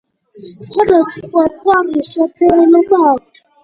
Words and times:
სხვადასხვაგვარი 0.67 2.09
შეფერილობა 2.11 3.07
აქვთ. 3.17 3.49